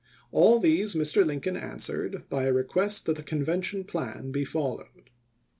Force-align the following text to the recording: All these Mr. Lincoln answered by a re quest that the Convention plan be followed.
All 0.31 0.57
these 0.59 0.95
Mr. 0.95 1.23
Lincoln 1.23 1.55
answered 1.55 2.23
by 2.27 2.45
a 2.45 2.51
re 2.53 2.63
quest 2.63 3.05
that 3.05 3.17
the 3.17 3.21
Convention 3.21 3.83
plan 3.83 4.31
be 4.31 4.43
followed. 4.43 5.11